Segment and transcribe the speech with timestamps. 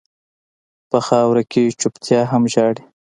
[0.89, 2.83] په خاوره کې چپتيا هم ژاړي.